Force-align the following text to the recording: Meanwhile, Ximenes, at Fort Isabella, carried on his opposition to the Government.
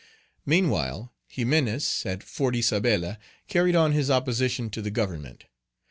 Meanwhile, 0.47 1.13
Ximenes, 1.29 2.07
at 2.07 2.23
Fort 2.23 2.55
Isabella, 2.55 3.19
carried 3.47 3.75
on 3.75 3.91
his 3.91 4.09
opposition 4.09 4.71
to 4.71 4.81
the 4.81 4.89
Government. 4.89 5.45